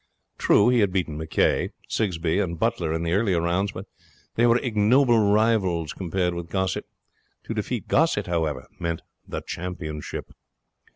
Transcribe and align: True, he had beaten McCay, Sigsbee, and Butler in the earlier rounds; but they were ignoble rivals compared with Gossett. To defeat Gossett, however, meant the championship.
True, 0.39 0.69
he 0.69 0.79
had 0.79 0.91
beaten 0.91 1.15
McCay, 1.19 1.69
Sigsbee, 1.87 2.39
and 2.43 2.57
Butler 2.57 2.91
in 2.91 3.03
the 3.03 3.13
earlier 3.13 3.39
rounds; 3.39 3.71
but 3.71 3.85
they 4.33 4.47
were 4.47 4.57
ignoble 4.57 5.31
rivals 5.31 5.93
compared 5.93 6.33
with 6.33 6.49
Gossett. 6.49 6.87
To 7.43 7.53
defeat 7.53 7.87
Gossett, 7.87 8.25
however, 8.25 8.67
meant 8.79 9.03
the 9.27 9.41
championship. 9.45 10.31